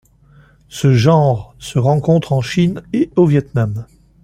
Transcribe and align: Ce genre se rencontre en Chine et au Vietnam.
Ce 0.69 0.95
genre 0.95 1.53
se 1.59 1.77
rencontre 1.77 2.33
en 2.33 2.41
Chine 2.41 2.81
et 2.91 3.11
au 3.15 3.27
Vietnam. 3.27 3.85